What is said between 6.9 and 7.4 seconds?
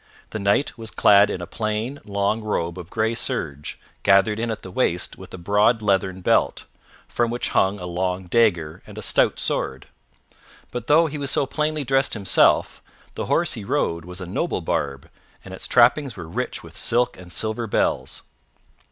from